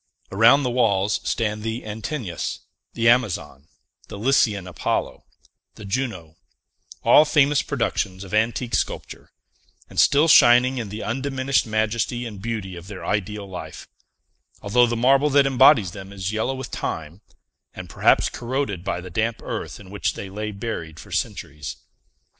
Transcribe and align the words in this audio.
Around 0.31 0.63
the 0.63 0.71
walls 0.71 1.19
stand 1.23 1.61
the 1.61 1.83
Antinous, 1.85 2.61
the 2.95 3.07
Amazon, 3.07 3.67
the 4.07 4.17
Lycian 4.17 4.65
Apollo, 4.65 5.25
the 5.75 5.85
Juno; 5.85 6.37
all 7.03 7.23
famous 7.23 7.61
productions 7.61 8.23
of 8.23 8.33
antique 8.33 8.73
sculpture, 8.73 9.29
and 9.91 9.99
still 9.99 10.27
shining 10.27 10.79
in 10.79 10.89
the 10.89 11.03
undiminished 11.03 11.67
majesty 11.67 12.25
and 12.25 12.41
beauty 12.41 12.75
of 12.75 12.87
their 12.87 13.05
ideal 13.05 13.47
life, 13.47 13.87
although 14.63 14.87
the 14.87 14.97
marble 14.97 15.29
that 15.29 15.45
embodies 15.45 15.91
them 15.91 16.11
is 16.11 16.31
yellow 16.31 16.55
with 16.55 16.71
time, 16.71 17.21
and 17.75 17.87
perhaps 17.87 18.27
corroded 18.27 18.83
by 18.83 19.01
the 19.01 19.11
damp 19.11 19.39
earth 19.43 19.79
in 19.79 19.91
which 19.91 20.15
they 20.15 20.31
lay 20.31 20.49
buried 20.49 20.99
for 20.99 21.11
centuries. 21.11 21.75